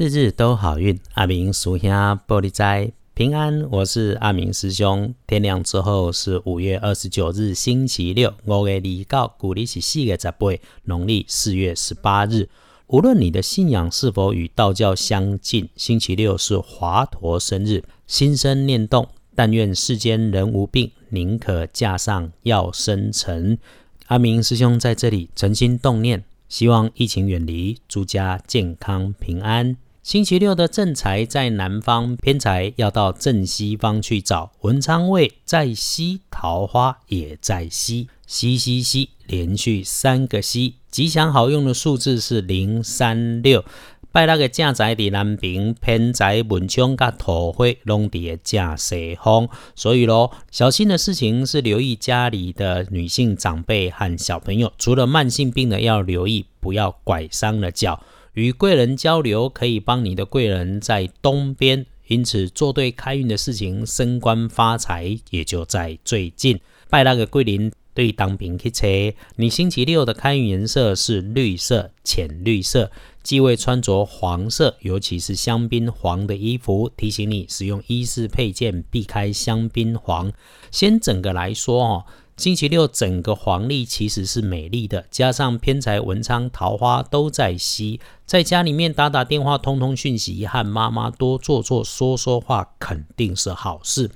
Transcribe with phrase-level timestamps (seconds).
[0.00, 3.68] 日日都好运，阿明属下玻璃斋平安。
[3.68, 5.12] 我是阿明师兄。
[5.26, 8.32] 天亮之后是五月二十九日，星期六。
[8.44, 10.46] 五月二告，古历是四月十八，
[10.84, 12.48] 农历四月十八日。
[12.86, 17.82] 无论你的信仰是否与道教相近，星期六是华佗生日。
[18.06, 23.58] 心生念动，但愿世间人无病，宁可架上药生尘。
[24.06, 29.76] 阿明师兄在这里诚心动念，希望疫情远离，诸家健康平安。
[30.02, 34.52] 星期六的正财在南方，偏财要到正西方去找。
[34.62, 40.76] 文昌位在西，桃花也在西，西西西，连续三个西。
[40.90, 43.62] 吉祥好用的数字是零三六。
[44.10, 54.72] 拜那个正宅伫南边，偏财文昌甲桃花拢伫正西方，所以咯，小心的事情是留意家里的女性长辈和小朋友。
[54.78, 58.02] 除了慢性病的要留意，不要拐伤了脚。
[58.38, 66.60] 与贵人交流，可以帮你的贵人在东边，因此做对开运的事情，升官发财也就在最近。
[66.88, 68.86] 拜那个贵人对当兵去车，
[69.34, 72.92] 你星期六的开运颜色是绿色、浅绿色，
[73.24, 76.88] 忌讳穿着黄色，尤其是香槟黄的衣服。
[76.96, 80.32] 提醒你使用衣饰配件，避开香槟黄。
[80.70, 82.04] 先整个来说哦。
[82.38, 94.12] 星期六整个黄历其实是美丽的，加上偏财文昌桃花都在西，在家里面打打电话、通通讯息，和妈妈多做做说说话，肯定是好事。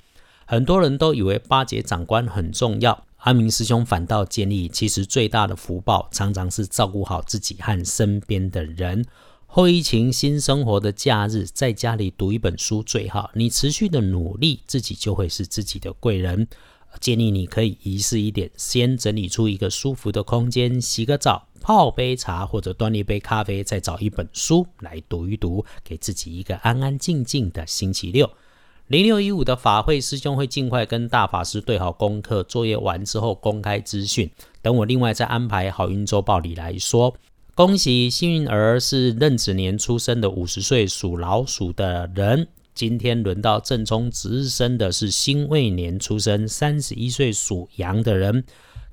[0.47, 9.05] 很多人都以为巴结长官很重要，阿明师兄反倒建议，其实最大的福报常常是照顾好自己和身边的人。
[9.49, 13.33] 后疫情新生活的假日，在家里读一本书最好。
[13.35, 16.47] 你持续的努力，自己就会是自己的贵人。
[17.01, 28.31] 建议你可以仪式一点，先整理出一个舒服的空间，洗个澡，泡杯茶或者端一杯咖啡，再找一本书来读一读，给自己一个安安静静的星期六。
[28.89, 34.31] 零六一五的法会师兄会尽快跟大法师对好功课，作业完之后公开资讯。
[34.61, 37.15] 等我另外再安排好运周报里来说。
[37.55, 42.49] 恭喜幸运儿是壬子年出生的五十岁属老鼠的人。
[42.75, 48.45] 今天轮到正冲值日生的是辛未年出生三十一岁属羊的人。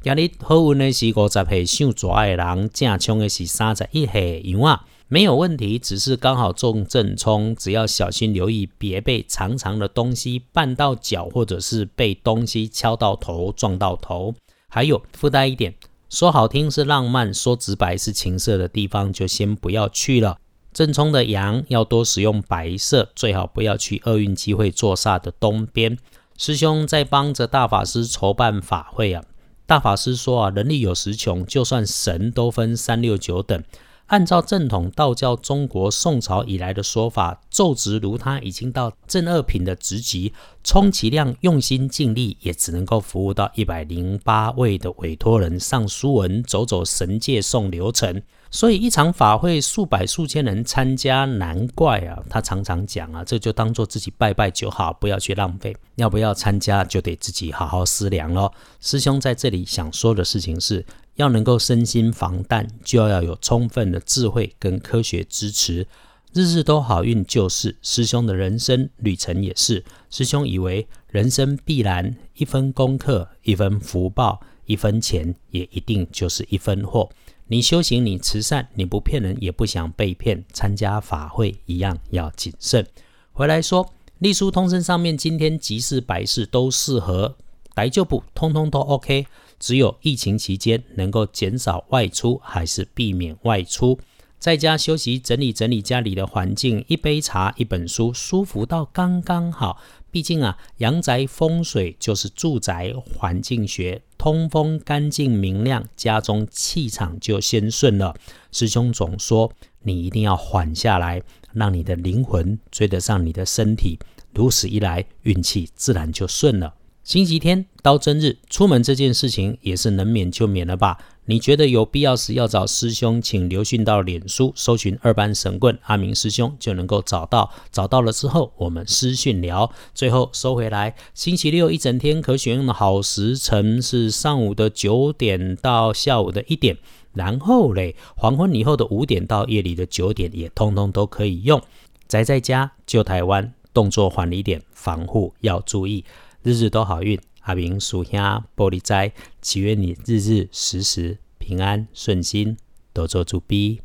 [0.02, 14.36] 今日好运的是五十岁属蛇的人，正冲的是三十一岁羊啊，没有问题，只是刚好中正冲，只要小心留意，别被长长的东西绊到脚，或者是被东西敲到头、撞到头。
[14.70, 15.74] 还有附带一点，
[16.10, 20.38] 说好听是浪漫，说直白是情色的地方，就先不要去了。
[20.72, 25.98] 正冲的羊要多使用白色，最好不要去厄运机会坐煞的东边。
[26.38, 29.24] 师兄在帮着大法师筹办法会啊。
[29.66, 33.64] 大法师说啊，人力有时穷，就算神都分三六九等。
[34.08, 48.24] 按照正统道教中国宋朝以来的说法，奏职如他已经到正二品的职级，充其量用心尽力，也只能够服务到一百零八位的委托人上书文，走走神界送流程。
[48.52, 55.76] 所以一场法会数百数千人参加，难怪啊，他常常讲啊，这就当做自己拜拜就好，不要去浪费。
[55.96, 58.52] 要不要参加，就得自己好好思量咯。
[58.80, 60.84] 师兄在这里想说的事情是，
[61.16, 65.86] 要能够身心防弹，就要有充分的智慧跟科学支持。
[66.34, 69.84] 日日都好运，就是师兄的人生旅程也是。
[70.10, 77.10] 师兄以为人生必然一分功课一分福报，一分钱也一定就是一分货。
[77.52, 80.46] 你修行，你慈善，你不骗人，也不想被骗。
[80.54, 82.86] 参加法会一样要谨慎。
[83.32, 87.36] 回来说，隶书通身上面，今天吉事白事都适合，
[87.74, 89.26] 来就补，通通都 OK。
[89.60, 94.00] 只有疫情期间能够减少外出，还是避免外出，
[94.38, 99.82] 在家休息，整理整理家里的环境，一杯茶，一本书，舒服到刚刚好。
[100.12, 104.04] 毕竟啊，阳宅风水就是住宅环境学。
[104.20, 108.14] 通风干净明亮，家中气场就先顺了。
[108.52, 109.54] 师兄总说，
[109.84, 113.98] 你一定要缓下来，让你的灵魂追得上你的身体，
[114.34, 116.76] 如此一来，运气自然就顺了。
[117.10, 121.00] 星期天刀针日，出门这件事情也是能免就免了吧？
[121.26, 127.52] 你觉得有必要时要找师兄，请留讯到脸书，搜寻二班神棍阿明师兄就能够找到。
[127.72, 129.72] 找到了之后，我们私讯聊。
[129.96, 136.78] 最后收回来，星期六一整天可选用的好时辰是上午的九点到下午的一点，
[137.14, 141.60] 然后嘞，黄昏以后的五点到夜里的九点也通通都可以用。
[142.08, 146.06] 宅在家救台湾，动作缓一点，防护要注意。
[146.42, 152.56] 日日都好运，阿明属下玻璃斋，祈愿你日日时时平安顺心，
[152.94, 153.82] 多做主逼。